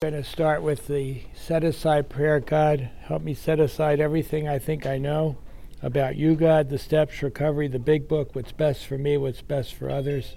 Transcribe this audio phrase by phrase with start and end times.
[0.00, 2.38] going to start with the set aside prayer.
[2.38, 5.38] God, help me set aside everything I think I know
[5.82, 9.74] about you, God, the steps, recovery, the big book, what's best for me, what's best
[9.74, 10.36] for others.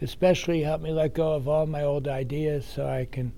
[0.00, 3.34] Especially help me let go of all my old ideas so I can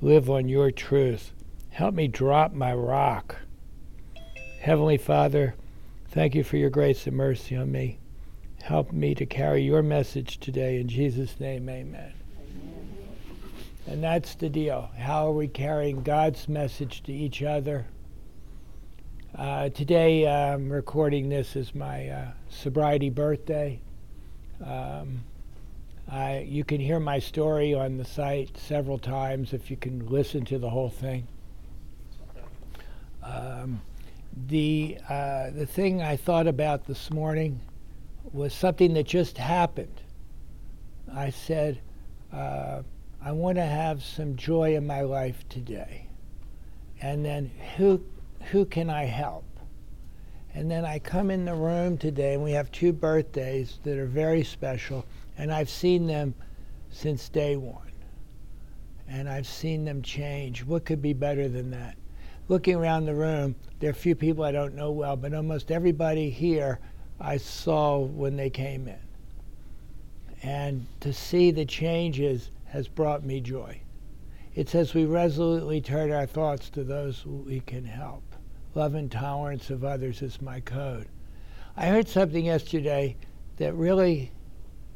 [0.00, 1.32] live on your truth.
[1.70, 3.38] Help me drop my rock.
[4.60, 5.56] Heavenly Father,
[6.06, 7.98] thank you for your grace and mercy on me.
[8.62, 10.78] Help me to carry your message today.
[10.78, 12.14] In Jesus' name, amen.
[13.86, 14.90] And that's the deal.
[14.96, 17.86] How are we carrying God's message to each other?
[19.36, 23.80] Uh, today, I'm recording this as my uh, sobriety birthday.
[24.64, 25.22] Um,
[26.10, 30.46] I, you can hear my story on the site several times if you can listen
[30.46, 31.26] to the whole thing.
[33.22, 33.82] Um,
[34.48, 37.60] the, uh, the thing I thought about this morning
[38.32, 40.00] was something that just happened.
[41.12, 41.80] I said,
[42.32, 42.82] uh,
[43.26, 46.08] I want to have some joy in my life today.
[47.00, 48.04] And then who,
[48.50, 49.46] who can I help?
[50.52, 54.04] And then I come in the room today, and we have two birthdays that are
[54.04, 55.06] very special,
[55.38, 56.34] and I've seen them
[56.90, 57.92] since day one.
[59.08, 60.62] And I've seen them change.
[60.62, 61.96] What could be better than that?
[62.48, 65.70] Looking around the room, there are a few people I don't know well, but almost
[65.70, 66.78] everybody here
[67.18, 68.98] I saw when they came in.
[70.42, 73.80] And to see the changes has brought me joy.
[74.56, 78.24] It says we resolutely turn our thoughts to those we can help.
[78.74, 81.06] Love and tolerance of others is my code.
[81.76, 83.16] I heard something yesterday
[83.58, 84.32] that really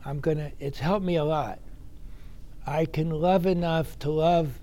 [0.04, 1.60] I'm going to it's helped me a lot.
[2.66, 4.58] I can love enough to love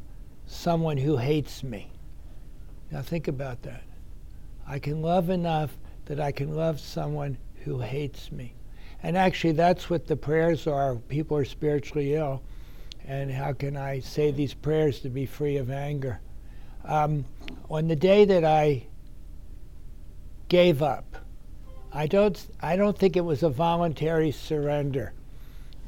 [0.45, 1.94] someone who hates me.
[2.91, 3.83] Now think about that.
[4.67, 8.55] I can love enough that I can love someone who hates me.
[9.02, 10.95] And actually that's what the prayers are.
[10.95, 12.44] People are spiritually ill
[13.08, 16.20] and how can I say these prayers to be free of anger?
[16.84, 17.25] Um,
[17.70, 18.88] on the day that I
[20.47, 21.17] gave up,
[21.94, 25.13] I don't, I don't think it was a voluntary surrender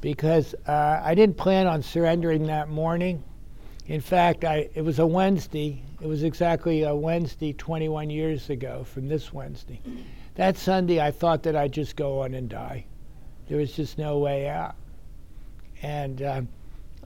[0.01, 3.23] because uh, I didn't plan on surrendering that morning.
[3.87, 5.81] In fact, I, it was a Wednesday.
[6.01, 9.81] It was exactly a Wednesday 21 years ago from this Wednesday.
[10.35, 12.85] That Sunday, I thought that I'd just go on and die.
[13.47, 14.75] There was just no way out.
[15.81, 16.41] And uh,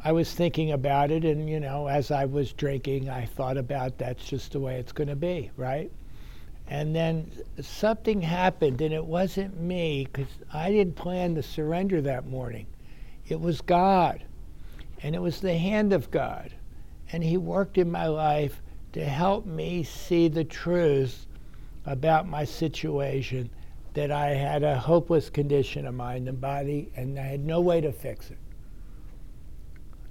[0.03, 4.00] I was thinking about it, and you know, as I was drinking, I thought about
[4.00, 5.91] that's just the way it's going to be, right?
[6.67, 7.31] And then
[7.62, 12.66] something happened, and it wasn't me because I didn't plan to surrender that morning.
[13.28, 14.23] It was God,
[15.03, 16.51] and it was the hand of God,
[17.11, 18.59] and He worked in my life
[18.94, 21.28] to help me see the truth
[21.85, 23.51] about my situation
[23.94, 27.81] that I had a hopeless condition of mind and body, and I had no way
[27.81, 28.38] to fix it.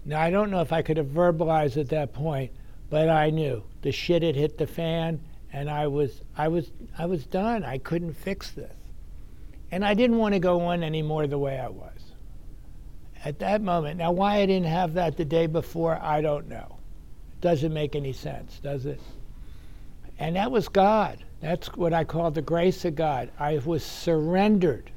[0.05, 2.53] Now, I don't know if I could have verbalized at that point,
[2.89, 5.21] but I knew the shit had hit the fan
[5.53, 7.65] and I was, I was, I was done.
[7.65, 8.73] I couldn't fix this.
[9.71, 11.99] And I didn't want to go on anymore the way I was.
[13.25, 16.79] At that moment, now why I didn't have that the day before, I don't know.
[17.33, 19.01] It doesn't make any sense, does it?
[20.19, 21.23] And that was God.
[21.41, 23.31] That's what I call the grace of God.
[23.39, 24.91] I was surrendered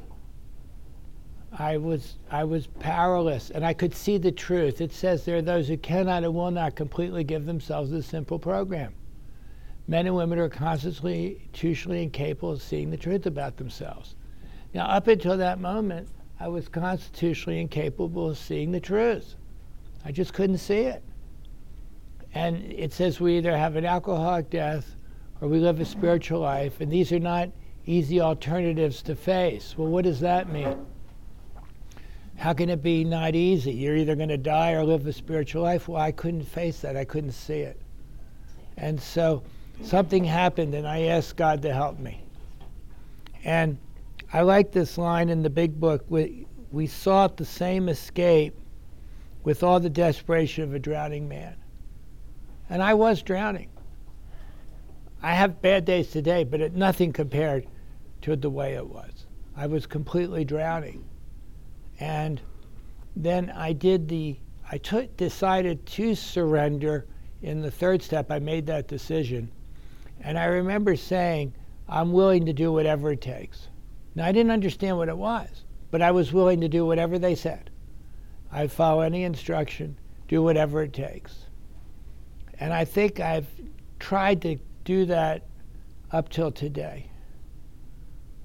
[1.58, 4.82] I was I was powerless and I could see the truth.
[4.82, 8.40] It says there are those who cannot and will not completely give themselves a simple
[8.40, 8.94] program.
[9.88, 14.16] Men and women are constitutionally incapable of seeing the truth about themselves.
[14.74, 16.08] Now, up until that moment,
[16.40, 19.36] I was constitutionally incapable of seeing the truth.
[20.06, 21.04] I just couldn't see it.
[22.34, 24.96] And it says we either have an alcoholic death
[25.40, 27.50] or we live a spiritual life, and these are not
[27.86, 29.76] easy alternatives to face.
[29.78, 30.86] Well, what does that mean?
[32.38, 33.72] How can it be not easy?
[33.72, 35.88] You're either going to die or live a spiritual life.
[35.88, 36.98] Well, I couldn't face that.
[36.98, 37.80] I couldn't see it.
[38.78, 39.44] And so
[39.84, 42.22] something happened, and I asked God to help me.
[43.44, 43.78] And
[44.32, 48.56] I like this line in the big book we, we sought the same escape
[49.44, 51.56] with all the desperation of a drowning man.
[52.70, 53.70] And I was drowning.
[55.22, 57.68] I have bad days today, but it, nothing compared
[58.24, 59.26] to the way it was.
[59.56, 61.04] I was completely drowning.
[62.00, 62.42] And
[63.16, 64.38] then I did the,
[64.72, 67.06] I took, decided to surrender
[67.42, 68.32] in the third step.
[68.32, 69.52] I made that decision.
[70.22, 71.54] And I remember saying,
[71.88, 73.68] I'm willing to do whatever it takes.
[74.16, 77.36] Now, I didn't understand what it was, but I was willing to do whatever they
[77.36, 77.70] said.
[78.52, 79.98] I'd follow any instruction,
[80.28, 81.46] do whatever it takes.
[82.60, 83.48] And I think I've
[84.00, 85.44] tried to do that
[86.12, 87.10] up till today.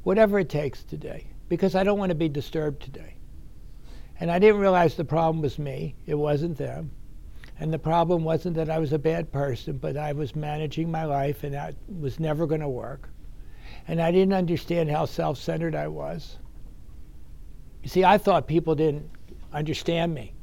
[0.03, 3.15] Whatever it takes today, because I don't want to be disturbed today.
[4.21, 6.91] And I didn't realize the problem was me, it wasn't them.
[7.61, 11.05] And the problem wasn't that I was a bad person, but I was managing my
[11.05, 13.11] life and that was never going to work.
[13.87, 16.39] And I didn't understand how self centered I was.
[17.83, 19.11] You see, I thought people didn't
[19.53, 20.35] understand me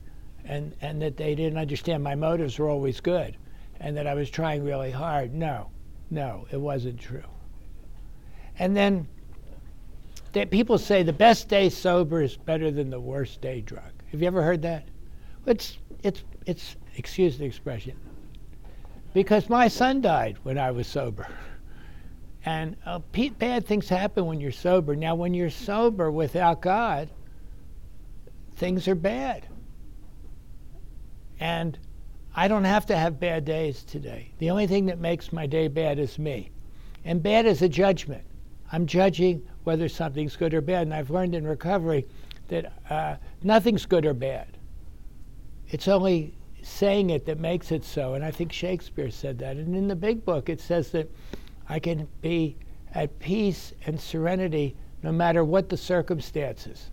[0.44, 3.38] and, and that they didn't understand my motives were always good
[3.80, 5.34] and that I was trying really hard.
[5.34, 5.70] No,
[6.10, 7.24] no, it wasn't true.
[8.58, 9.08] And then
[10.44, 13.94] people say the best day sober is better than the worst day drunk.
[14.12, 14.88] Have you ever heard that?
[15.46, 17.98] It's, it's, it's, excuse the expression,
[19.14, 21.28] because my son died when I was sober.
[22.46, 23.00] And uh,
[23.40, 24.96] bad things happen when you're sober.
[24.96, 27.10] Now, when you're sober without God,
[28.56, 29.48] things are bad.
[31.40, 31.80] And
[32.36, 34.32] I don't have to have bad days today.
[34.38, 36.52] The only thing that makes my day bad is me.
[37.04, 38.24] And bad is a judgment.
[38.72, 40.84] I'm judging whether something's good or bad.
[40.84, 42.06] And I've learned in recovery
[42.48, 44.48] that uh, nothing's good or bad.
[45.70, 48.14] It's only saying it that makes it so.
[48.14, 49.58] And I think Shakespeare said that.
[49.58, 51.10] And in the big book, it says that
[51.68, 52.56] I can be
[52.94, 56.90] at peace and serenity no matter what the circumstances.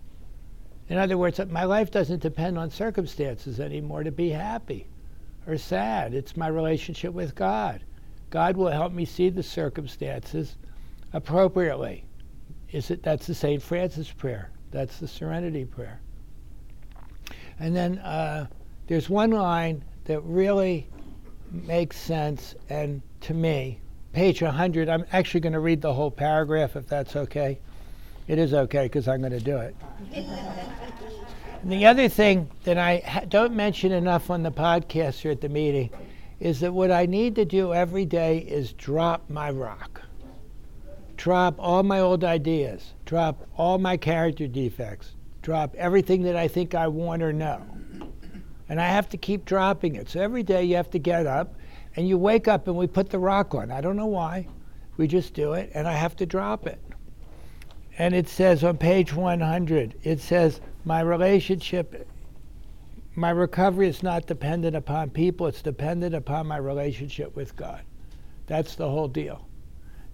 [0.89, 4.87] In other words, my life doesn't depend on circumstances anymore to be happy
[5.47, 6.13] or sad.
[6.13, 7.81] It's my relationship with God.
[8.29, 10.57] God will help me see the circumstances
[11.13, 12.05] appropriately.
[12.73, 13.61] Is it that's the St.
[13.61, 14.49] Francis prayer.
[14.71, 16.01] That's the serenity prayer.
[17.59, 18.47] And then uh,
[18.87, 20.89] there's one line that really
[21.51, 23.79] makes sense and to me,
[24.11, 27.59] page 100, I'm actually going to read the whole paragraph if that's okay.
[28.27, 29.75] It is okay because I'm going to do it.
[31.63, 35.49] the other thing that I ha- don't mention enough on the podcast or at the
[35.49, 35.91] meeting
[36.39, 40.02] is that what I need to do every day is drop my rock.
[41.17, 42.93] Drop all my old ideas.
[43.05, 45.11] Drop all my character defects.
[45.41, 47.61] Drop everything that I think I want or know.
[48.69, 50.09] And I have to keep dropping it.
[50.09, 51.55] So every day you have to get up
[51.95, 53.71] and you wake up and we put the rock on.
[53.71, 54.47] I don't know why.
[54.97, 56.79] We just do it and I have to drop it
[57.97, 62.07] and it says on page 100, it says, My relationship,
[63.15, 67.83] my recovery is not dependent upon people, it's dependent upon my relationship with God.
[68.47, 69.47] That's the whole deal.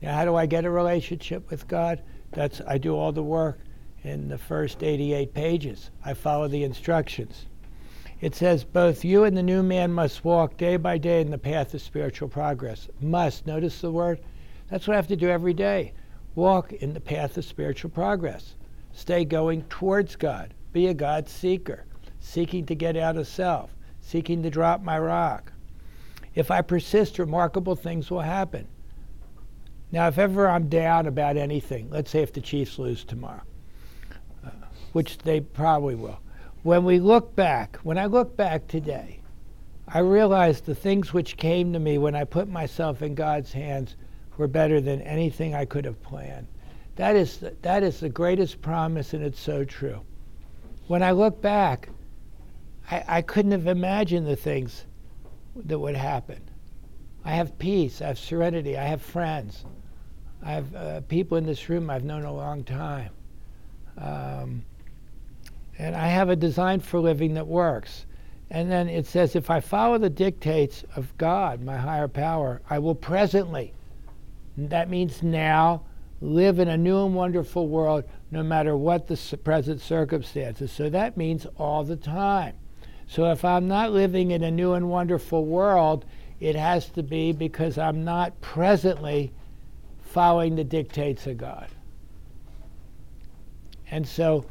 [0.02, 2.02] Now, how do I get a relationship with God?
[2.32, 3.60] That's I do all the work
[4.04, 5.92] in the first 88 pages.
[6.06, 7.48] I follow the instructions.
[8.22, 11.38] It says, Both you and the new man must walk day by day in the
[11.38, 12.88] path of spiritual progress.
[13.02, 13.46] Must.
[13.48, 14.20] Notice the word?
[14.70, 15.94] That's what I have to do every day.
[16.36, 18.56] Walk in the path of spiritual progress.
[18.92, 20.54] Stay going towards God.
[20.72, 21.86] Be a God seeker,
[22.20, 25.52] seeking to get out of self, seeking to drop my rock.
[26.36, 28.68] If I persist, remarkable things will happen.
[29.92, 33.42] Now, if ever I'm down about anything, let's say if the Chiefs lose tomorrow,
[34.46, 34.50] uh,
[34.94, 36.20] which they probably will,
[36.62, 39.22] when we look back, when I look back today,
[39.88, 43.96] I realize the things which came to me when I put myself in God's hands
[44.38, 46.48] were better than anything I could have planned.
[46.96, 50.02] That is, the, that is the greatest promise, and it's so true.
[50.88, 51.90] When I look back,
[52.92, 54.86] I, I couldn't have imagined the things
[55.56, 56.42] that would happen.
[57.26, 59.66] I have peace, I have serenity, I have friends,
[60.44, 63.12] I have uh, people in this room I've known a long time.
[63.98, 64.64] Um,
[65.78, 68.06] and I have a design for living that works.
[68.50, 72.80] And then it says, if I follow the dictates of God, my higher power, I
[72.80, 73.74] will presently
[74.68, 75.84] that means now
[76.22, 80.72] live in a new and wonderful world no matter what the present circumstances.
[80.72, 82.56] So that means all the time.
[83.08, 86.06] So if I'm not living in a new and wonderful world,
[86.40, 89.32] it has to be because I'm not presently
[90.12, 91.68] following the dictates of God.
[93.92, 94.46] And so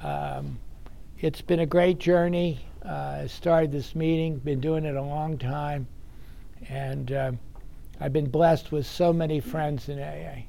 [0.00, 0.58] um,
[1.20, 2.60] it's been a great journey.
[2.84, 5.86] Uh, I started this meeting, been doing it a long time.
[6.68, 7.12] And.
[7.12, 7.32] Uh,
[8.02, 10.44] I've been blessed with so many friends in AA.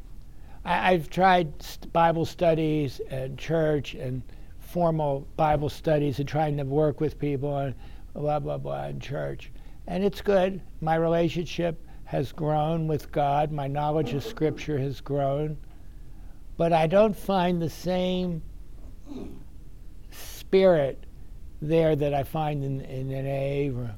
[0.63, 1.51] I, have tried
[1.91, 4.21] Bible studies and church and
[4.57, 7.75] formal Bible studies and trying to work with people and
[8.13, 9.51] blah, blah, blah in church.
[9.85, 10.61] And it's good.
[10.79, 11.77] My relationship
[12.11, 15.55] has grown with God, my knowledge of Scripture has grown.
[16.57, 18.41] But I don't find the same
[20.09, 21.05] spirit
[21.61, 23.95] there that I find in, in an AA room.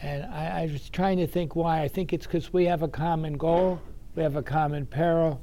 [0.00, 1.82] And I, I was trying to think why.
[1.82, 3.82] I think it's because we have a common goal,
[4.16, 5.42] we have a common peril.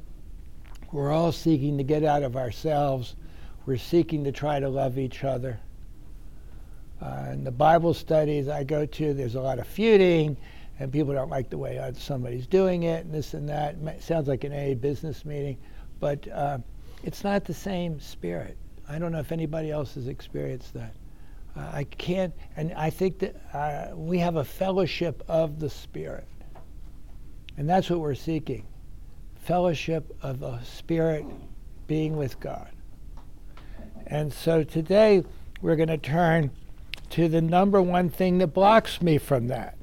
[0.91, 3.15] We're all seeking to get out of ourselves.
[3.67, 5.59] We're seeking to try to love each other.
[6.99, 10.37] Uh, in the Bible studies I go to, there's a lot of feuding,
[10.79, 13.75] and people don't like the way somebody's doing it, and this and that.
[13.75, 15.57] It sounds like an A business meeting,
[15.99, 16.57] but uh,
[17.03, 18.57] it's not the same spirit.
[18.87, 20.93] I don't know if anybody else has experienced that.
[21.55, 26.27] Uh, I can't, and I think that uh, we have a fellowship of the Spirit.
[27.57, 28.65] And that's what we're seeking
[29.35, 31.23] fellowship of the Spirit
[31.87, 32.69] being with God.
[34.07, 35.23] And so today
[35.61, 36.49] we're going to turn
[37.11, 39.77] to the number one thing that blocks me from that.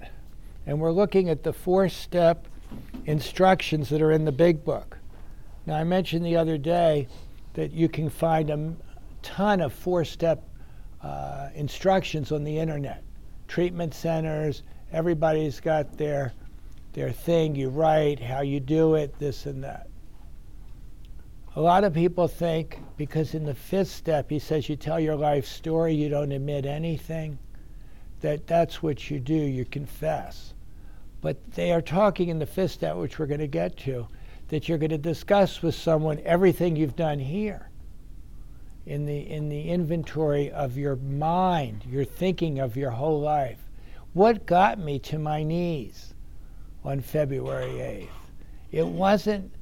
[0.67, 2.47] And we're looking at the four step
[3.07, 4.99] instructions that are in the big book.
[5.67, 7.09] Now, I mentioned the other day
[7.55, 8.75] that you can find a
[9.23, 10.43] ton of four step
[11.03, 13.03] uh, instructions on the internet.
[13.49, 16.33] Treatment centers, everybody's got their,
[16.93, 17.55] their thing.
[17.55, 19.89] You write, how you do it, this and that.
[21.55, 25.17] A lot of people think because in the fifth step he says you tell your
[25.17, 27.39] life story, you don't admit anything,
[28.23, 30.55] that that's what you do, you confess.
[31.21, 34.09] But they are talking in the fifth step, which we're going to get to,
[34.49, 37.69] that you're going to discuss with someone everything you've done here
[38.87, 43.59] in the in the inventory of your mind, your thinking of your whole life.
[44.13, 46.15] What got me to my knees
[46.85, 48.09] on February 8th?
[48.73, 49.53] It wasn't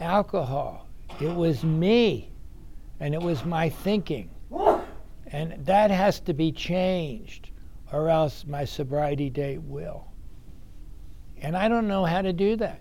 [0.00, 0.88] alcohol.
[1.20, 2.30] It was me.
[3.00, 4.30] And it was my thinking.
[5.26, 7.50] And that has to be changed
[7.92, 10.06] or else my sobriety date will.
[11.40, 12.80] And I don't know how to do that.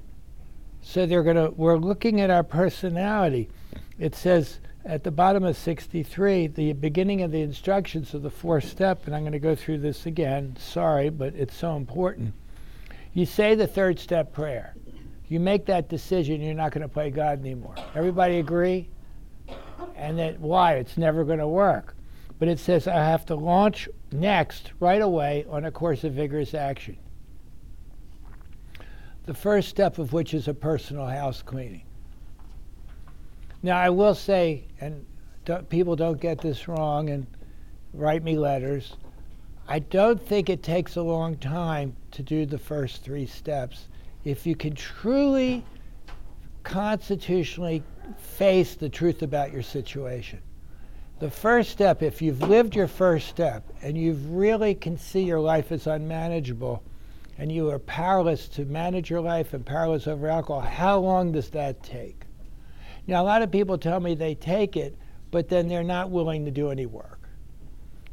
[0.82, 3.50] So they're going to we're looking at our personality.
[4.00, 8.66] It says at the bottom of 63, the beginning of the instructions of the fourth
[8.66, 10.58] step, and I'm going to go through this again.
[10.60, 12.34] Sorry, but it's so important.
[13.14, 14.76] You say the third step prayer.
[15.30, 17.76] You make that decision, you're not going to play God anymore.
[17.96, 18.90] Everybody agree?
[19.96, 20.76] And that why?
[20.76, 21.96] It's never going to work.
[22.40, 26.54] But it says I have to launch next, right away, on a course of vigorous
[26.54, 26.98] action.
[29.26, 31.84] The first step of which is a personal house cleaning.
[33.62, 35.06] Now, I will say, and
[35.46, 37.26] don't, people don't get this wrong and
[37.94, 38.98] write me letters,
[39.68, 43.88] I don't think it takes a long time to do the first three steps.
[44.26, 45.64] If you can truly
[46.64, 47.84] constitutionally
[48.18, 50.40] face the truth about your situation.
[51.20, 55.40] The first step, if you've lived your first step and you really can see your
[55.40, 56.84] life is unmanageable
[57.38, 61.50] and you are powerless to manage your life and powerless over alcohol, how long does
[61.52, 62.26] that take?
[63.08, 64.98] Now, a lot of people tell me they take it,
[65.32, 67.20] but then they're not willing to do any work.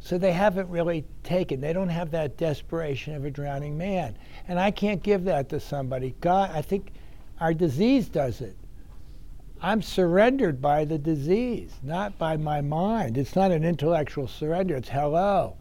[0.01, 1.61] So they haven't really taken.
[1.61, 4.17] They don't have that desperation of a drowning man.
[4.49, 6.15] And I can't give that to somebody.
[6.21, 6.93] God, I think
[7.39, 8.57] our disease does it.
[9.63, 13.19] I'm surrendered by the disease, not by my mind.
[13.19, 14.77] It's not an intellectual surrender.
[14.77, 15.57] It's hello.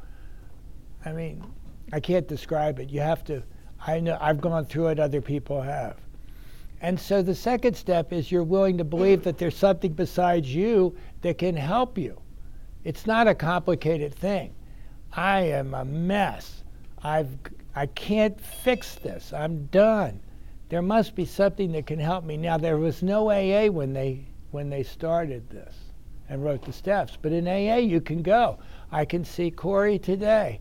[1.06, 1.44] I mean,
[1.92, 2.90] I can't describe it.
[2.90, 3.44] You have to.
[3.86, 5.00] I know I've gone through it.
[5.00, 5.98] Other people have.
[6.82, 10.96] And so the second step is you're willing to believe that there's something besides you
[11.22, 12.22] that can help you.
[12.86, 14.54] It's not a complicated thing.
[15.12, 16.64] I am a mess.
[17.04, 17.38] I've
[17.76, 19.34] I can't fix this.
[19.34, 20.22] I'm done.
[20.70, 22.38] There must be something that can help me.
[22.38, 25.76] Now there was no AA when they when they started this
[26.30, 28.60] and wrote the steps, but in AA you can go.
[28.92, 30.60] I can see Corey today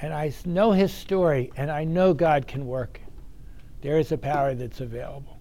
[0.00, 3.00] and I know his story and I know God can work.
[3.80, 5.38] There is a power that's available.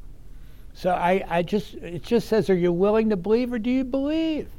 [0.73, 3.83] So I, I just, it just says, are you willing to believe or do you
[3.83, 4.49] believe?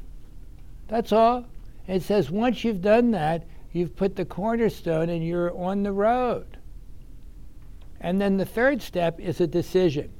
[0.87, 1.45] That's all.
[1.87, 6.56] It says, once you've done that, you've put the cornerstone and you're on the road.
[7.99, 10.11] And then the third step is a decision.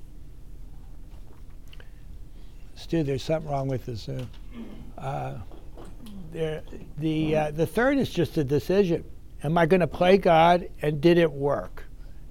[2.75, 4.01] Stu, there's something wrong with this.
[4.01, 4.29] Zoom.
[4.97, 5.35] Uh,
[6.31, 6.63] there,
[6.97, 9.03] the, uh, the third is just a decision.
[9.43, 11.85] Am I going to play God and did it work?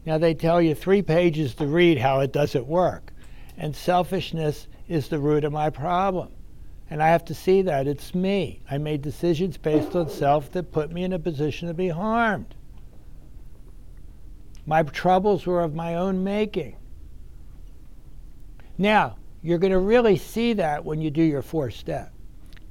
[0.04, 3.12] Now, they tell you three pages to read how it doesn't work.
[3.56, 6.30] And selfishness is the root of my problem.
[6.90, 7.88] And I have to see that.
[7.88, 8.60] It's me.
[8.70, 12.54] I made decisions based on self that put me in a position to be harmed.
[14.66, 16.76] My troubles were of my own making.
[18.76, 22.12] Now, you're going to really see that when you do your fourth step.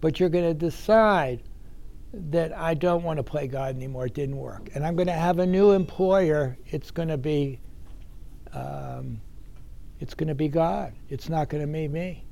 [0.02, 1.42] But you're going to decide
[2.14, 4.06] that I don't want to play God anymore.
[4.06, 4.70] It didn't work.
[4.76, 6.58] And I'm going to have a new employer.
[6.68, 7.60] It's going to be
[8.54, 9.22] um,
[10.00, 10.94] it's going to be God.
[11.10, 12.26] It's not going to be me.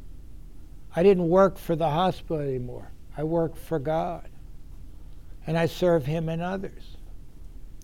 [0.95, 2.91] I didn't work for the hospital anymore.
[3.17, 4.29] I work for God.
[5.47, 6.92] And I serve Him and others.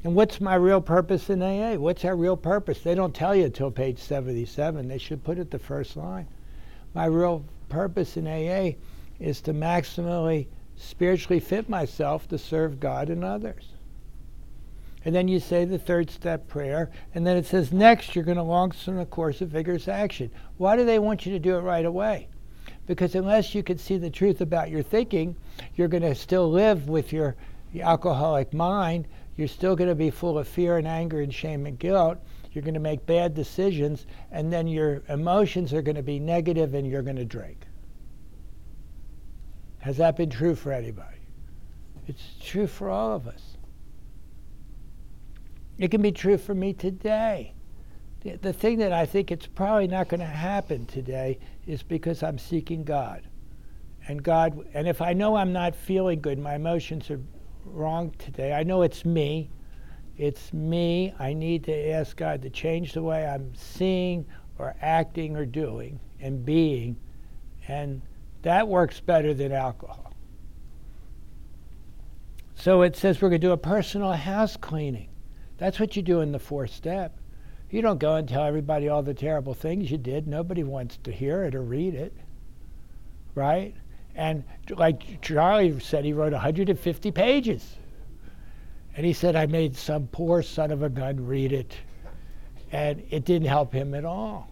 [0.03, 1.75] And what's my real purpose in AA?
[1.75, 2.79] What's our real purpose?
[2.79, 4.87] They don't tell you until page 77.
[4.87, 6.27] They should put it the first line.
[6.93, 8.77] My real purpose in AA
[9.19, 13.65] is to maximally spiritually fit myself to serve God and others.
[15.05, 16.89] And then you say the third step prayer.
[17.13, 20.31] And then it says, next, you're going to launch on a course of vigorous action.
[20.57, 22.27] Why do they want you to do it right away?
[22.85, 25.35] Because unless you can see the truth about your thinking,
[25.75, 27.35] you're going to still live with your
[27.79, 29.07] alcoholic mind,
[29.39, 32.17] you're still going to be full of fear and anger and shame and guilt.
[32.51, 36.73] You're going to make bad decisions, and then your emotions are going to be negative
[36.73, 37.65] and you're going to drink.
[39.77, 41.19] Has that been true for anybody?
[42.05, 43.55] It's true for all of us.
[45.77, 47.53] It can be true for me today.
[48.19, 52.23] The, the thing that I think it's probably not going to happen today is because
[52.23, 53.21] I'm seeking God.
[54.05, 57.21] And God, and if I know I'm not feeling good, my emotions are
[57.71, 59.49] wrong today, I know it's me.
[60.17, 61.13] It's me.
[61.17, 64.25] I need to ask God to change the way I'm seeing
[64.57, 66.97] or acting or doing and being.
[67.67, 68.01] And
[68.41, 70.13] that works better than alcohol.
[72.55, 75.09] So it says we're going to do a personal house cleaning.
[75.57, 77.17] That's what you do in the fourth step.
[77.69, 80.27] You don't go and tell everybody all the terrible things you did.
[80.27, 82.13] Nobody wants to hear it or read it.
[83.35, 83.75] Right?
[84.15, 87.77] And like Charlie said, he wrote 150 pages.
[88.95, 91.75] And he said, I made some poor son of a gun read it.
[92.71, 94.51] And it didn't help him at all.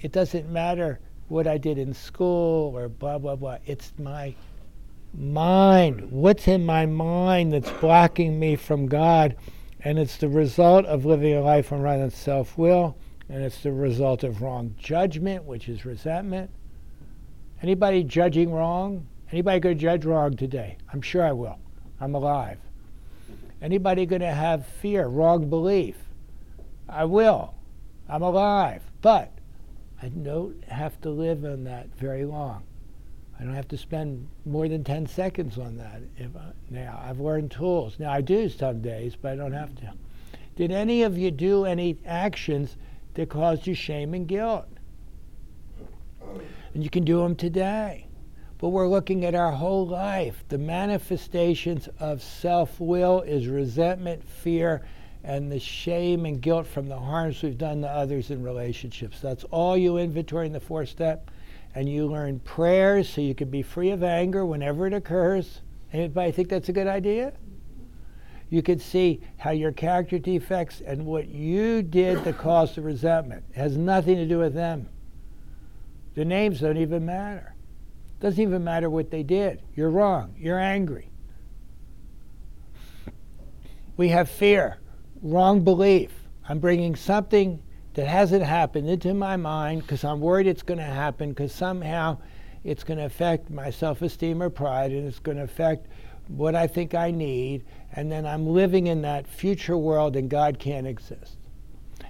[0.00, 3.58] It doesn't matter what I did in school or blah, blah, blah.
[3.66, 4.34] It's my
[5.14, 6.10] mind.
[6.10, 9.36] What's in my mind that's blocking me from God?
[9.80, 12.96] And it's the result of living a life on self will,
[13.28, 16.50] and it's the result of wrong judgment, which is resentment.
[17.62, 19.06] Anybody judging wrong?
[19.32, 20.76] Anybody going to judge wrong today?
[20.92, 21.58] I'm sure I will.
[22.00, 22.58] I'm alive.
[23.62, 25.96] Anybody going to have fear, wrong belief?
[26.88, 27.54] I will.
[28.08, 28.82] I'm alive.
[29.00, 29.32] But
[30.02, 32.62] I don't have to live on that very long.
[33.38, 36.00] I don't have to spend more than 10 seconds on that.
[36.16, 37.98] If I, now, I've learned tools.
[37.98, 39.92] Now, I do some days, but I don't have to.
[40.56, 42.76] Did any of you do any actions
[43.14, 44.66] that caused you shame and guilt?
[46.76, 48.06] And you can do them today.
[48.58, 50.44] But we're looking at our whole life.
[50.50, 54.86] The manifestations of self will is resentment, fear,
[55.24, 59.22] and the shame and guilt from the harms we've done to others in relationships.
[59.22, 61.30] That's all you inventory in the fourth step
[61.74, 65.62] and you learn prayers so you can be free of anger whenever it occurs.
[65.94, 67.32] Anybody think that's a good idea?
[68.50, 73.44] You can see how your character defects and what you did to cause the resentment
[73.48, 74.90] it has nothing to do with them.
[76.16, 77.54] The names don't even matter.
[78.20, 79.62] Doesn't even matter what they did.
[79.74, 80.34] You're wrong.
[80.38, 81.10] You're angry.
[83.98, 84.78] We have fear,
[85.22, 86.10] wrong belief.
[86.48, 87.62] I'm bringing something
[87.94, 92.18] that hasn't happened into my mind because I'm worried it's going to happen because somehow
[92.64, 95.86] it's going to affect my self esteem or pride and it's going to affect
[96.28, 97.64] what I think I need.
[97.92, 101.36] And then I'm living in that future world and God can't exist.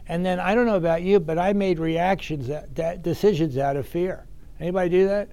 [0.08, 3.76] And then I don't know about you, but I made reactions, that, that decisions out
[3.76, 4.26] of fear.
[4.60, 5.30] Anybody do that?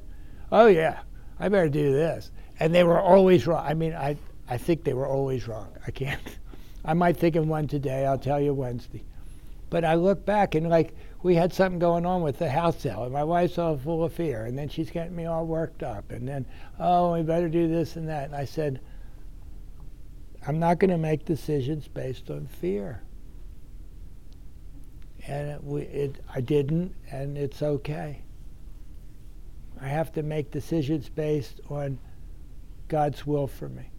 [0.51, 1.01] Oh, yeah,
[1.39, 2.31] I better do this.
[2.59, 3.65] And they were always wrong.
[3.65, 4.17] I mean, I,
[4.49, 5.71] I think they were always wrong.
[5.85, 6.21] I can't.
[6.85, 8.05] I might think of one today.
[8.05, 9.03] I'll tell you Wednesday.
[9.69, 13.05] But I look back and like we had something going on with the house sale,
[13.05, 16.11] and my wife's all full of fear, and then she's getting me all worked up,
[16.11, 16.45] and then
[16.79, 18.25] oh, we better do this and that.
[18.25, 18.81] And I said,
[20.45, 23.01] I'm not going to make decisions based on fear.
[25.27, 28.21] And we, it, I didn't, and it's okay.
[29.81, 31.97] I have to make decisions based on
[32.87, 33.89] God's will for me.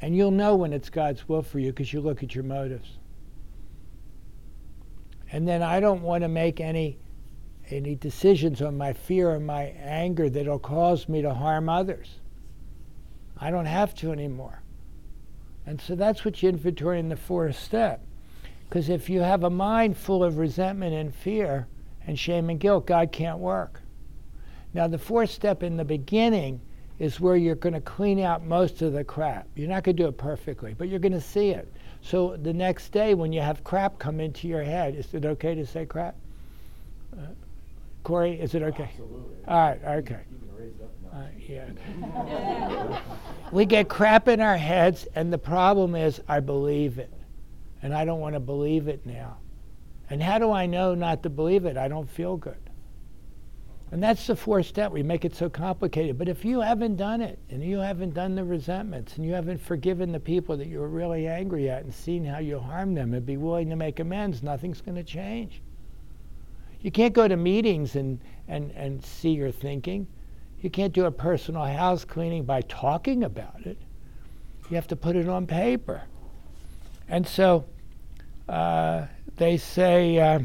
[0.00, 2.98] And you'll know when it's God's will for you because you look at your motives.
[5.32, 6.98] And then I don't want to make any
[7.68, 12.18] any decisions on my fear or my anger that'll cause me to harm others.
[13.38, 14.60] I don't have to anymore.
[15.66, 18.04] And so that's what you inventory in the fourth step.
[18.70, 21.66] Because if you have a mind full of resentment and fear
[22.06, 23.82] and shame and guilt, God can't work.
[24.72, 26.60] Now, the fourth step in the beginning
[27.00, 29.48] is where you're going to clean out most of the crap.
[29.56, 31.72] You're not going to do it perfectly, but you're going to see it.
[32.00, 35.56] So the next day, when you have crap come into your head, is it okay
[35.56, 36.14] to say crap?
[37.12, 37.22] Uh,
[38.04, 38.84] Corey, is it okay?
[38.84, 39.36] Absolutely.
[39.48, 40.20] All right, okay.
[40.30, 43.00] You can raise up Uh, yeah.
[43.52, 47.12] we get crap in our heads, and the problem is I believe it.
[47.82, 49.38] And I don't want to believe it now.
[50.10, 51.76] And how do I know not to believe it?
[51.76, 52.58] I don't feel good.
[53.92, 54.92] And that's the fourth step.
[54.92, 56.16] We make it so complicated.
[56.16, 59.60] But if you haven't done it, and you haven't done the resentments, and you haven't
[59.60, 63.14] forgiven the people that you were really angry at and seen how you harmed them
[63.14, 65.60] and be willing to make amends, nothing's going to change.
[66.82, 70.06] You can't go to meetings and, and, and see your thinking.
[70.60, 73.78] You can't do a personal house cleaning by talking about it.
[74.68, 76.02] You have to put it on paper.
[77.10, 77.66] And so
[78.48, 80.38] uh, they say, uh,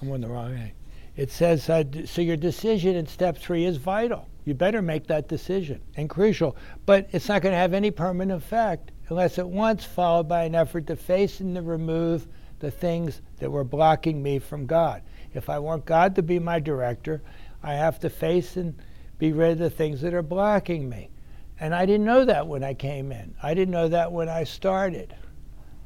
[0.00, 0.72] I'm on the wrong way.
[1.14, 4.28] It says, uh, so your decision in step three is vital.
[4.46, 6.56] You better make that decision and crucial.
[6.86, 10.54] But it's not going to have any permanent effect unless at once followed by an
[10.54, 12.26] effort to face and to remove
[12.60, 15.02] the things that were blocking me from God.
[15.34, 17.22] If I want God to be my director,
[17.62, 18.74] I have to face and
[19.18, 21.10] be rid of the things that are blocking me.
[21.58, 23.34] And I didn't know that when I came in.
[23.42, 25.14] I didn't know that when I started.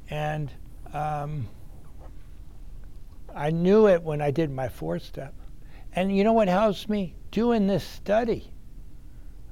[0.09, 0.50] And
[0.92, 1.48] um,
[3.35, 5.35] I knew it when I did my four step.
[5.92, 7.14] And you know what helps me?
[7.30, 8.52] Doing this study.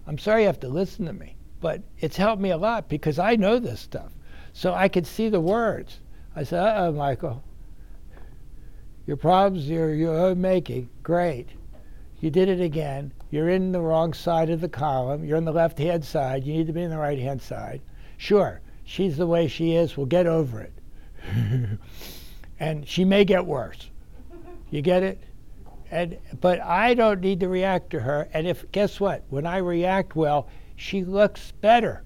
[0.07, 3.19] I'm sorry you have to listen to me, but it's helped me a lot because
[3.19, 4.13] I know this stuff.
[4.53, 6.01] So I could see the words.
[6.35, 7.45] I said, uh oh, Michael,
[9.07, 11.49] your problems you're, you're making, great.
[12.21, 13.13] You did it again.
[13.31, 15.25] You're in the wrong side of the column.
[15.25, 16.45] You're on the left hand side.
[16.45, 17.83] You need to be on the right hand side.
[18.17, 19.97] Sure, she's the way she is.
[19.97, 20.73] We'll get over it.
[22.61, 23.91] and she may get worse.
[24.71, 25.21] You get it?
[25.91, 28.29] And but I don't need to react to her.
[28.33, 29.25] And if guess what?
[29.29, 32.05] When I react well, she looks better.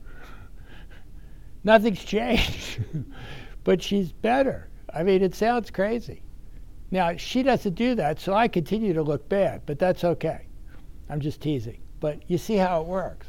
[1.65, 2.81] Nothing's changed.
[3.65, 4.69] but she's better.
[4.93, 6.23] I mean, it sounds crazy.
[6.91, 10.47] Now, she doesn't do that, so I continue to look bad, but that's okay.
[11.09, 11.81] I'm just teasing.
[12.01, 13.27] But you see how it works.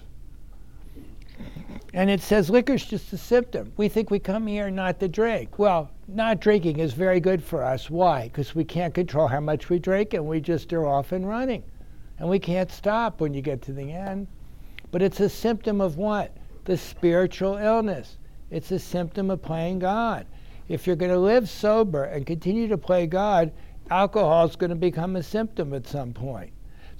[1.94, 3.72] And it says liquor's just a symptom.
[3.78, 5.60] We think we come here not to drink.
[5.60, 7.90] Well, not drinking is very good for us.
[7.90, 8.24] Why?
[8.24, 11.64] Because we can't control how much we drink and we just are off and running.
[12.18, 14.28] And we can't stop when you get to the end.
[14.92, 16.36] But it's a symptom of what?
[16.66, 18.18] The spiritual illness.
[18.50, 20.26] It's a symptom of playing God.
[20.70, 23.52] If you're going to live sober and continue to play God,
[23.90, 26.54] alcohol is going to become a symptom at some point.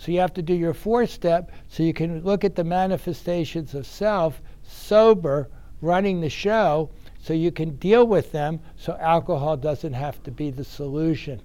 [0.04, 3.74] So you have to do your four step so you can look at the manifestations
[3.74, 6.90] of self sober, running the show,
[7.22, 11.42] so you can deal with them so alcohol doesn't have to be the solution.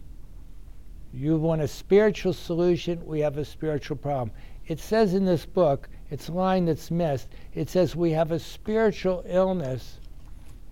[1.12, 4.33] You want a spiritual solution, we have a spiritual problem.
[4.66, 8.40] It says in this book, it's a line that's missed, it says we have a
[8.40, 10.01] spiritual illness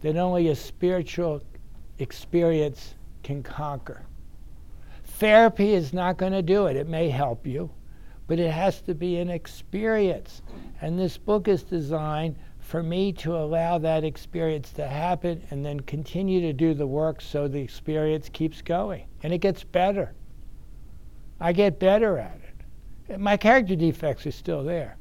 [0.00, 1.40] that only a spiritual
[2.00, 4.02] experience can conquer.
[5.18, 6.76] Therapy is not going to do it.
[6.76, 7.70] It may help you,
[8.26, 10.42] but it has to be an experience.
[10.80, 15.80] And this book is designed for me to allow that experience to happen and then
[15.80, 19.06] continue to do the work so the experience keeps going.
[19.22, 20.12] And it gets better.
[21.40, 22.40] I get better at
[23.08, 23.20] it.
[23.20, 24.96] My character defects are still there,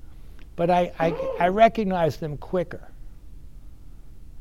[0.55, 2.91] but I, I, I recognize them quicker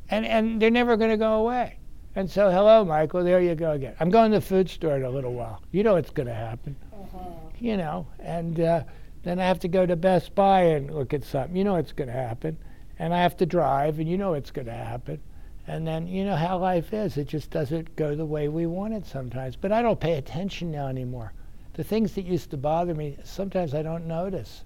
[0.09, 1.77] and and they're never going to go away.
[2.17, 3.25] And so, hello, Michael.
[3.25, 3.93] There you go again.
[3.99, 5.61] I'm going to the food store in a little while.
[5.71, 6.77] You know what's going to happen.
[6.93, 7.19] Uh-huh.
[7.59, 8.83] You know, and uh,
[9.23, 11.57] then I have to go to Best Buy and look at something.
[11.57, 12.57] You know what's going to happen.
[12.99, 15.19] And I have to drive, and you know what's going to happen.
[15.67, 17.17] And then you know how life is.
[17.17, 19.57] It just doesn't go the way we want it sometimes.
[19.57, 21.33] But I don't pay attention now anymore.
[21.73, 24.63] The things that used to bother me, sometimes I don't notice.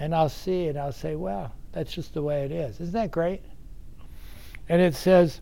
[0.00, 2.80] And I'll see and I'll say, well, that's just the way it is.
[2.80, 3.42] Isn't that great?
[4.68, 5.40] And it says,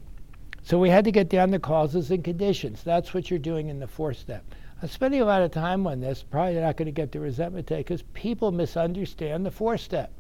[0.69, 2.83] so we had to get down the causes and conditions.
[2.83, 4.45] That's what you're doing in the fourth step.
[4.83, 7.67] I'm spending a lot of time on this, probably not going to get to resentment
[7.67, 10.13] today, because people misunderstand the fourth step.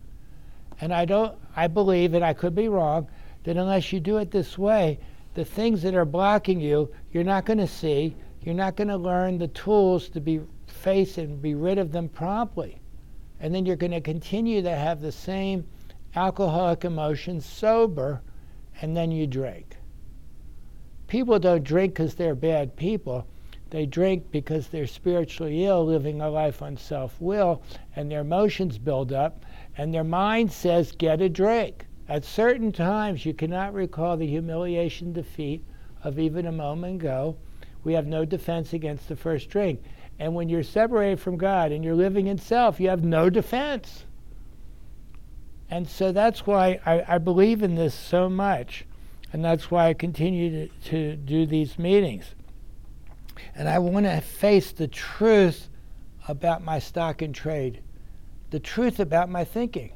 [0.81, 3.09] And I don't, I believe, and I could be wrong,
[3.45, 4.99] that unless you do it this way,
[5.35, 8.17] the things that are blocking you, you're not going to see.
[8.41, 12.09] You're not going to learn the tools to be face and be rid of them
[12.09, 12.81] promptly.
[13.39, 15.67] And then you're going to continue to have the same
[16.17, 18.23] alcoholic emotions sober
[18.81, 19.78] and then you drink.
[21.09, 23.27] People don't drink because they're bad people.
[23.71, 27.62] They drink because they're spiritually ill, living a life on self will,
[27.97, 29.44] and their emotions build up,
[29.77, 31.87] and their mind says, Get a drink.
[32.09, 35.64] At certain times, you cannot recall the humiliation defeat
[36.03, 37.37] of even a moment ago.
[37.85, 39.83] We have no defense against the first drink.
[40.18, 44.05] And when you're separated from God and you're living in self, you have no defense.
[45.71, 48.85] And so that's why I, I believe in this so much.
[49.33, 52.35] And that's why I continue to, to do these meetings.
[53.55, 55.69] And I want to face the truth
[56.29, 57.83] about my stock and trade,
[58.51, 59.93] the truth about my thinking.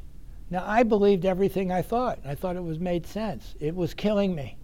[0.51, 2.18] Now, I believed everything I thought.
[2.27, 3.55] I thought it was made sense.
[3.59, 4.59] It was killing me.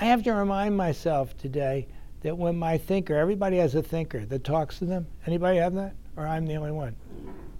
[0.00, 1.86] I have to remind myself today
[2.22, 5.06] that when my thinker, everybody has a thinker that talks to them.
[5.26, 5.94] Anybody have that?
[6.16, 6.96] Or I'm the only one?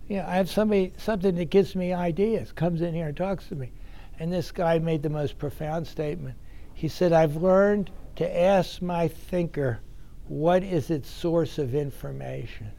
[0.09, 3.55] Yeah, I have somebody, something that gives me ideas, comes in here and talks to
[3.55, 3.72] me.
[4.18, 6.37] And this guy made the most profound statement.
[6.74, 9.81] He said, I've learned to ask my thinker,
[10.29, 12.70] what is its source of information?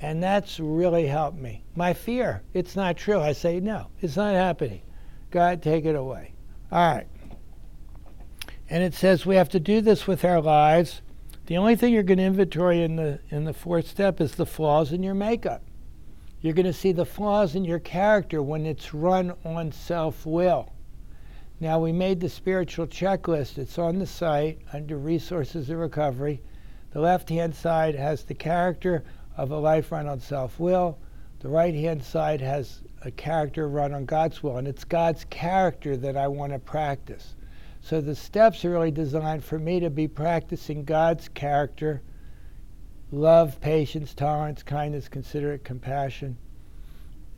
[0.00, 1.64] And that's really helped me.
[1.74, 3.20] My fear, it's not true.
[3.20, 4.82] I say, no, it's not happening.
[5.30, 6.34] God, take it away.
[6.70, 7.06] All right.
[8.70, 11.02] And it says we have to do this with our lives
[11.48, 14.44] The only thing you're going to inventory in the in the fourth step is the
[14.44, 15.62] flaws in your makeup.
[16.40, 20.72] You're going to see the flaws in your character when it's run on self-will.
[21.58, 23.58] Now we made the spiritual checklist.
[23.58, 26.40] It's on the site under resources of recovery.
[26.92, 29.02] The left-hand side has the character
[29.36, 30.98] of a life run on self-will.
[31.40, 36.16] The right-hand side has a character run on God's will, and it's God's character that
[36.16, 37.34] I want to practice.
[37.80, 42.02] So the steps are really designed for me to be practicing God's character
[43.10, 46.36] love, patience, tolerance, kindness, considerate, compassion.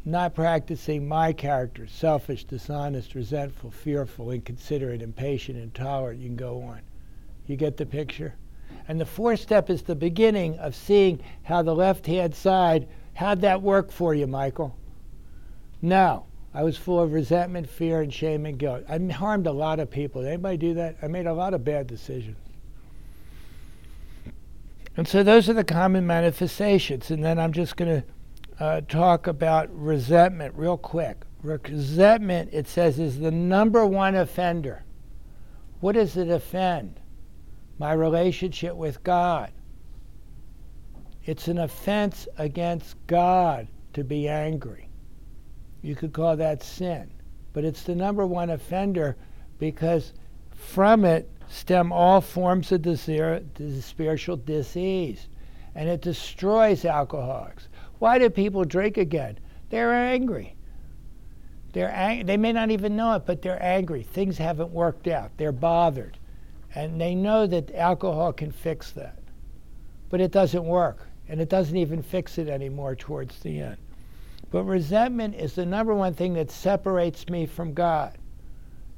[0.05, 6.21] Not practicing my character selfish, dishonest, resentful, fearful, inconsiderate, impatient, intolerant.
[6.21, 6.81] You can go on.
[7.47, 8.35] You get the picture?
[8.89, 13.43] And the fourth step is the beginning of seeing how the left hand side, how'd
[13.43, 14.75] that work for you, Michael?
[15.83, 16.27] No.
[16.53, 18.83] I was full of resentment, fear, and shame and guilt.
[18.89, 20.23] I harmed a lot of people.
[20.23, 20.97] Did anybody do that?
[21.01, 22.37] I made a lot of bad decisions.
[24.97, 27.11] And so those are the common manifestations.
[27.11, 31.23] And then I'm just going to uh, talk about resentment real quick.
[31.43, 34.85] Resentment, it says, is the number one offender.
[35.81, 37.01] What does it offend?
[37.79, 39.53] My relationship with God.
[41.25, 44.89] It's an offense against God to be angry.
[45.83, 47.11] You could call that sin.
[47.53, 49.17] But it's the number one offender
[49.59, 50.13] because
[50.51, 52.97] from it stem all forms of the
[53.83, 55.29] spiritual disease.
[55.75, 57.69] And it destroys alcoholics.
[57.99, 59.39] Why do people drink again?
[59.69, 60.57] They're angry.
[61.73, 64.03] They're ang- they may not even know it, but they're angry.
[64.03, 65.31] Things haven't worked out.
[65.37, 66.19] They're bothered.
[66.75, 69.19] And they know that alcohol can fix that.
[70.09, 71.09] But it doesn't work.
[71.29, 73.77] And it doesn't even fix it anymore towards the end.
[74.51, 78.19] But resentment is the number one thing that separates me from God.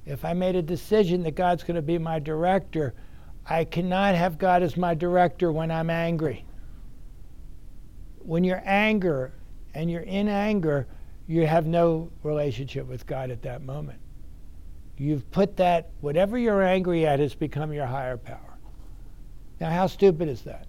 [0.04, 2.94] If I made a decision that God's going to be my director,
[3.46, 6.44] I cannot have God as my director when I'm angry.
[8.18, 9.32] When you're anger
[9.74, 10.86] and you're in anger,
[11.26, 13.98] you have no relationship with God at that moment.
[14.96, 18.58] You've put that, whatever you're angry at has become your higher power.
[19.60, 20.66] Now, how stupid is that?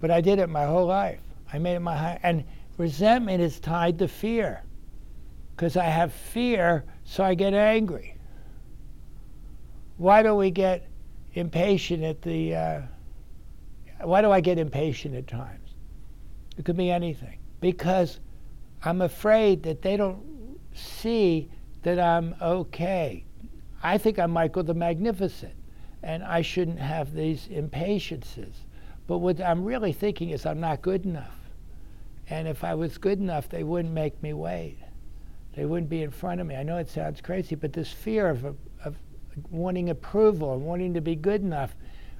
[0.00, 1.20] But I did it my whole life.
[1.52, 2.44] I made it my high, and
[2.76, 4.62] resentment is tied to fear.
[5.56, 8.13] Because I have fear, so I get angry.
[9.96, 10.88] Why do we get
[11.34, 12.82] impatient at the, uh,
[14.02, 15.74] why do I get impatient at times?
[16.56, 17.38] It could be anything.
[17.60, 18.20] Because
[18.82, 21.48] I'm afraid that they don't see
[21.82, 23.24] that I'm okay.
[23.82, 25.54] I think I'm Michael the Magnificent,
[26.02, 28.54] and I shouldn't have these impatiences.
[29.06, 31.38] But what I'm really thinking is I'm not good enough.
[32.28, 34.78] And if I was good enough, they wouldn't make me wait.
[35.54, 36.56] They wouldn't be in front of me.
[36.56, 38.44] I know it sounds crazy, but this fear of,
[38.84, 38.96] of
[39.50, 41.74] wanting approval and wanting to be good enough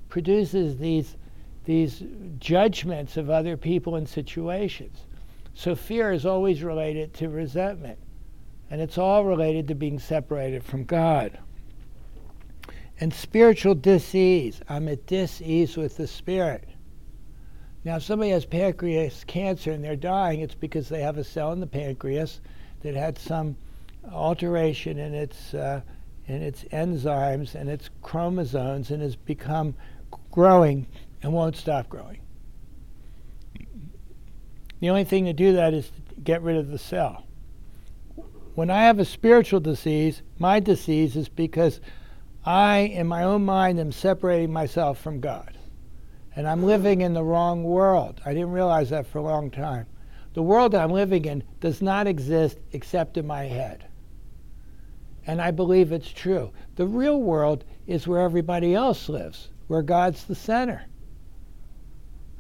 [0.09, 1.17] produces these,
[1.65, 2.03] these
[2.39, 5.07] judgments of other people and situations.
[5.55, 7.99] So fear is always related to resentment.
[8.71, 11.39] And it's all related to being separated from God.
[13.01, 14.61] And spiritual disease.
[14.69, 16.69] I'm at disease with the spirit.
[17.85, 21.53] Now, if somebody has pancreas cancer and they're dying, it's because they have a cell
[21.53, 22.41] in the pancreas
[22.81, 23.57] that had some
[24.11, 25.83] alteration in its uh,
[26.27, 29.75] in its enzymes and its chromosomes and has become
[30.31, 30.87] growing
[31.23, 32.21] and won't stop growing.
[34.81, 37.27] The only thing to do that is to get rid of the cell.
[38.55, 41.81] When I have a spiritual disease, my disease is because
[42.45, 45.59] I, in my own mind, am separating myself from God.
[46.37, 48.21] And I'm living in the wrong world.
[48.25, 49.87] I didn't realize that for a long time.
[50.35, 53.87] The world I'm living in does not exist except in my head
[55.27, 56.53] and I believe it's true.
[56.77, 60.85] The real world is where everybody else lives, where God's the center.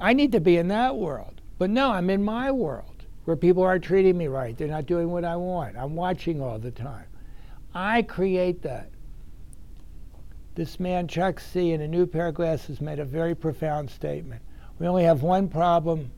[0.01, 1.41] I need to be in that world.
[1.59, 4.57] But no, I'm in my world where people aren't treating me right.
[4.57, 5.77] They're not doing what I want.
[5.77, 7.07] I'm watching all the time.
[7.75, 8.91] I create that.
[10.55, 14.43] This man, Chuck C., in a new pair of glasses, made a very profound statement.
[14.79, 16.11] We only have one problem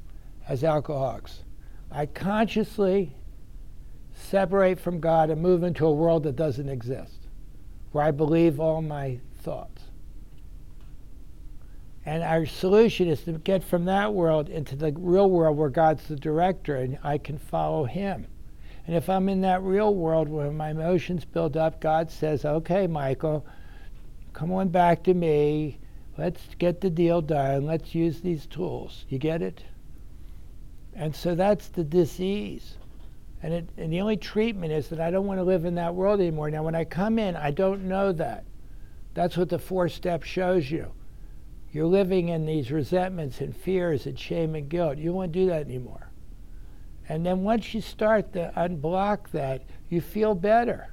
[0.48, 1.44] as alcoholics.
[1.90, 3.14] I consciously
[4.16, 7.28] separate from God and move into a world that doesn't exist,
[7.92, 9.82] where I believe all my thoughts.
[12.04, 16.06] And our solution is to get from that world into the real world where God's
[16.06, 18.26] the director and I can follow Him.
[18.86, 22.86] And if I'm in that real world where my emotions build up, God says, okay,
[22.86, 23.44] Michael,
[24.32, 25.78] come on back to me.
[26.16, 27.66] Let's get the deal done.
[27.66, 29.04] Let's use these tools.
[29.08, 29.64] You get it?
[30.94, 32.76] And so that's the disease.
[33.46, 35.94] And, it, and the only treatment is that I don't want to live in that
[35.94, 36.50] world anymore.
[36.50, 38.44] Now, when I come in, I don't know that.
[39.14, 40.90] That's what the four step shows you.
[41.70, 44.98] You're living in these resentments and fears and shame and guilt.
[44.98, 46.10] You to do that anymore.
[47.08, 50.92] And then once you start to unblock that, you feel better.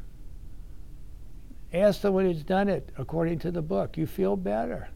[1.74, 3.98] Ask someone who's done it according to the book.
[3.98, 4.90] You feel better.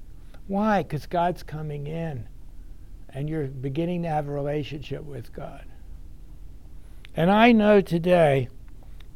[0.45, 0.83] Why?
[0.83, 2.27] Because God's coming in
[3.09, 5.65] and you're beginning to have a relationship with God.
[7.17, 8.47] And I know today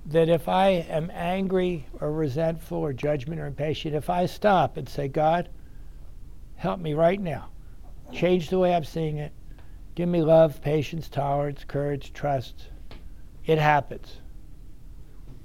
[0.08, 4.90] that if I am angry or resentful or judgment or impatient, if I stop and
[4.90, 5.50] say, God,
[6.56, 7.50] help me right now,
[8.12, 9.32] change the way I'm seeing it,
[9.94, 12.70] give me love, patience, tolerance, courage, trust,
[13.46, 14.18] it happens.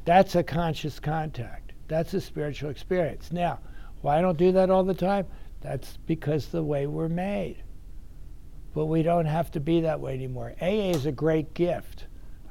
[0.07, 1.73] That's a conscious contact.
[1.89, 3.33] That's a spiritual experience.
[3.33, 3.59] Now,
[4.01, 5.27] why I don't do that all the time?
[5.61, 7.63] That's because the way we're made.
[8.73, 10.55] But we don't have to be that way anymore.
[10.63, 12.07] AA is a great gift.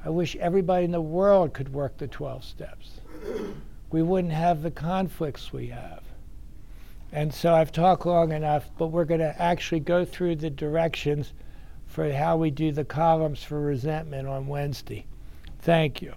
[0.06, 3.02] I wish everybody in the world could work the 12 steps.
[3.92, 6.04] We wouldn't have the conflicts we have.
[7.12, 11.34] And so I've talked long enough, but we're going to actually go through the directions
[11.88, 15.06] for how we do the columns for resentment on Wednesday.
[15.60, 16.16] Thank you.